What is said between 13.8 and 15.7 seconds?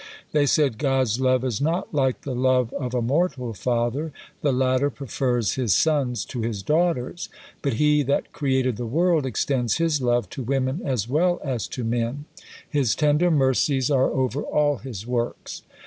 are over all His works.'"